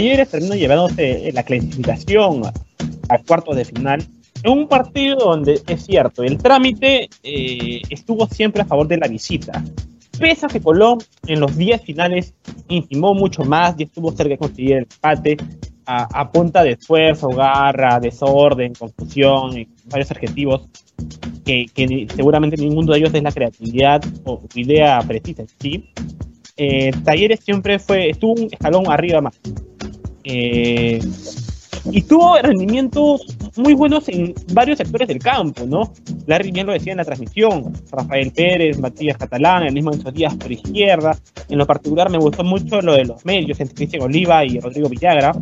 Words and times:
Talleres 0.00 0.30
terminó 0.30 0.54
llevándose 0.54 1.30
la 1.34 1.42
clasificación 1.42 2.40
a 3.10 3.18
cuartos 3.18 3.54
de 3.54 3.66
final 3.66 4.02
en 4.42 4.50
un 4.50 4.66
partido 4.66 5.16
donde 5.16 5.60
es 5.66 5.84
cierto, 5.84 6.22
el 6.22 6.38
trámite 6.38 7.10
eh, 7.22 7.82
estuvo 7.90 8.26
siempre 8.26 8.62
a 8.62 8.64
favor 8.64 8.88
de 8.88 8.96
la 8.96 9.08
visita. 9.08 9.62
Pese 10.18 10.46
a 10.46 10.48
que 10.48 10.62
Colón 10.62 11.00
en 11.26 11.40
los 11.40 11.54
días 11.54 11.82
finales 11.82 12.32
intimó 12.68 13.12
mucho 13.12 13.44
más 13.44 13.74
y 13.76 13.82
estuvo 13.82 14.10
cerca 14.12 14.30
de 14.30 14.38
conseguir 14.38 14.72
el 14.72 14.78
empate 14.84 15.36
a, 15.84 16.32
punta 16.32 16.64
de 16.64 16.70
esfuerzo, 16.70 17.28
garra, 17.28 18.00
desorden, 18.00 18.72
confusión, 18.72 19.66
varios 19.84 20.10
adjetivos 20.12 20.66
que, 21.44 21.66
seguramente 22.16 22.56
ninguno 22.56 22.92
de 22.92 23.00
ellos 23.00 23.12
es 23.12 23.22
la 23.22 23.32
creatividad 23.32 24.02
o 24.24 24.40
idea 24.54 24.98
precisa. 25.06 25.44
¿sí? 25.60 25.90
Eh, 26.56 26.90
Talleres 27.04 27.40
siempre 27.40 27.78
fue, 27.78 28.08
estuvo 28.08 28.32
un 28.32 28.48
escalón 28.50 28.90
arriba 28.90 29.20
más. 29.20 29.38
Eh, 30.24 31.00
y 31.84 32.02
tuvo 32.02 32.36
rendimientos 32.36 33.22
muy 33.56 33.74
buenos 33.74 34.08
en 34.08 34.34
varios 34.52 34.78
sectores 34.78 35.08
del 35.08 35.18
campo, 35.18 35.64
¿no? 35.66 35.92
Larry 36.26 36.52
bien 36.52 36.66
lo 36.66 36.72
decía 36.72 36.92
en 36.92 36.98
la 36.98 37.04
transmisión, 37.04 37.72
Rafael 37.90 38.32
Pérez, 38.32 38.78
Matías 38.78 39.16
Catalán, 39.16 39.62
el 39.64 39.72
mismo 39.72 39.92
Enzo 39.92 40.10
Díaz 40.10 40.34
por 40.36 40.52
izquierda. 40.52 41.16
En 41.48 41.58
lo 41.58 41.66
particular 41.66 42.10
me 42.10 42.18
gustó 42.18 42.44
mucho 42.44 42.80
lo 42.82 42.94
de 42.94 43.04
los 43.04 43.24
medios 43.24 43.60
entre 43.60 43.74
Cristian 43.74 44.02
Oliva 44.02 44.44
y 44.44 44.60
Rodrigo 44.60 44.88
Villagra. 44.88 45.32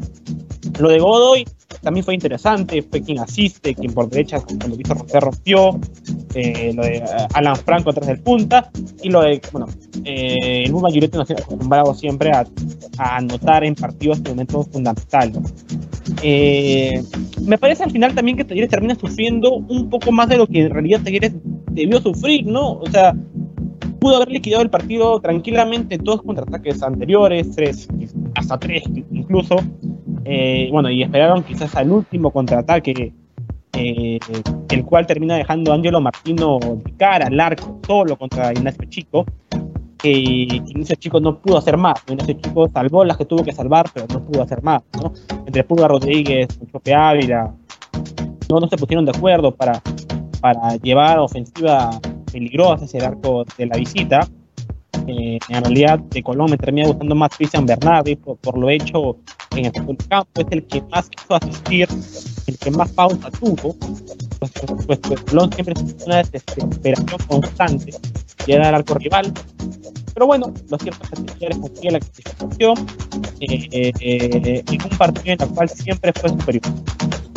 Lo 0.79 0.89
de 0.89 0.99
Godoy 0.99 1.45
también 1.83 2.05
fue 2.05 2.15
interesante, 2.15 2.83
fue 2.83 3.03
quien 3.03 3.19
asiste, 3.19 3.75
quien 3.75 3.93
por 3.93 4.09
derecha, 4.09 4.41
cuando 4.41 4.77
Víctor 4.77 4.99
Romper 4.99 5.23
rompió, 5.23 5.81
eh, 6.35 6.73
lo 6.75 6.83
de 6.83 6.97
eh, 6.97 7.05
Alan 7.35 7.57
Franco 7.57 7.91
atrás 7.91 8.07
del 8.07 8.21
punta, 8.21 8.71
y 9.03 9.09
lo 9.11 9.23
de, 9.23 9.41
bueno, 9.53 9.67
eh, 10.05 10.65
el 10.65 10.73
Buma 10.73 10.91
Giuretti 10.91 11.17
nos 11.17 11.31
ha 11.31 11.35
acostumbrado 11.35 11.95
siempre 11.95 12.31
a, 12.31 12.47
anotar 12.99 13.65
en 13.65 13.75
partidos 13.75 14.19
en 14.19 14.25
momentos 14.31 14.67
fundamentales. 14.73 15.55
Eh, 16.23 17.03
me 17.47 17.59
parece 17.59 17.85
al 17.85 17.91
final 17.91 18.15
también 18.15 18.37
que 18.37 18.45
Talleres 18.45 18.71
termina 18.71 18.95
sufriendo 18.95 19.53
un 19.55 19.89
poco 19.89 20.11
más 20.11 20.29
de 20.29 20.37
lo 20.37 20.47
que 20.47 20.63
en 20.63 20.71
realidad 20.71 21.01
Talleres 21.03 21.33
debió 21.71 22.01
sufrir, 22.01 22.47
¿no? 22.47 22.73
O 22.73 22.87
sea, 22.91 23.15
pudo 24.01 24.17
haber 24.17 24.31
liquidado 24.31 24.63
el 24.63 24.71
partido 24.71 25.21
tranquilamente 25.21 25.97
en 25.97 26.05
todos 26.05 26.23
contraataques 26.23 26.83
anteriores, 26.83 27.55
tres, 27.55 27.89
hasta 28.35 28.59
tres 28.59 28.85
incluso. 29.13 29.57
Eh, 30.25 30.69
bueno, 30.71 30.91
y 30.91 31.03
esperaron 31.03 31.43
quizás 31.43 31.75
al 31.77 31.91
último 31.91 32.31
contraataque, 32.31 33.15
eh, 33.73 34.19
el 34.71 34.85
cual 34.85 35.07
termina 35.07 35.37
dejando 35.37 35.73
a 35.73 35.75
Angelo 35.75 36.01
Martino 36.01 36.59
de 36.59 36.97
cara 36.97 37.27
al 37.27 37.39
arco 37.39 37.79
solo 37.87 38.17
contra 38.17 38.53
Ignacio 38.53 38.85
Chico 38.89 39.25
que 39.99 40.63
ese 40.77 40.97
Chico 40.97 41.21
no 41.21 41.41
pudo 41.41 41.59
hacer 41.59 41.77
más. 41.77 42.03
ese 42.07 42.41
Chico 42.41 42.69
salvó 42.73 43.05
las 43.05 43.17
que 43.17 43.25
tuvo 43.25 43.45
que 43.45 43.53
salvar, 43.53 43.87
pero 43.93 44.07
no 44.09 44.25
pudo 44.25 44.43
hacer 44.43 44.63
más. 44.63 44.83
¿no? 45.03 45.13
Entre 45.45 45.65
Pulga 45.65 45.89
Rodríguez, 45.89 46.49
Chope 46.73 46.95
Ávila, 46.95 47.53
no, 48.49 48.61
no 48.61 48.69
se 48.69 48.77
pusieron 48.77 49.05
de 49.05 49.13
acuerdo 49.15 49.55
para, 49.55 49.83
para 50.41 50.77
llevar 50.77 51.19
ofensiva 51.19 51.91
peligrosa 52.33 52.85
hacia 52.85 52.99
el 53.01 53.07
arco 53.07 53.45
de 53.57 53.67
la 53.67 53.77
visita. 53.77 54.21
Eh, 55.07 55.39
en 55.49 55.65
realidad, 55.65 55.99
de 55.99 56.23
Colón 56.23 56.51
me 56.51 56.59
termina 56.59 56.87
gustando 56.87 57.15
más 57.15 57.37
Cristian 57.37 57.67
Bernardi 57.67 58.17
por, 58.17 58.59
lo 58.59 58.71
hecho 58.71 59.17
en 59.57 59.67
el 59.67 59.73
campo. 59.73 60.41
Es 60.41 60.47
el 60.51 60.67
que 60.67 60.83
más 60.83 61.09
quiso 61.09 61.35
asistir, 61.35 61.89
el 62.53 62.59
que 62.59 62.71
más 62.71 62.91
pausa 62.93 63.31
tuvo. 63.31 63.77
Pues, 64.39 64.53
pues, 64.87 64.99
pues 65.01 65.21
Colón 65.23 65.53
siempre 65.53 65.75
es 65.75 66.07
una 66.07 66.23
desesperación 66.23 67.21
constante 67.27 67.93
llegar 68.47 68.67
al 68.67 68.75
arco 68.77 68.95
rival 68.95 69.33
pero 70.19 70.27
bueno, 70.27 70.53
lo 70.69 70.79
cierto 70.79 71.01
es 71.05 71.11
que 71.11 71.27
Talleres 71.27 71.59
consigue 71.59 71.91
la 71.93 72.01
clasificación 72.01 72.87
eh, 73.39 73.93
eh, 74.01 74.65
en 74.67 74.83
un 74.83 74.99
partido 74.99 75.35
en 75.35 75.43
el 75.43 75.49
cual 75.55 75.69
siempre 75.69 76.13
fue 76.13 76.31
superior. 76.31 76.65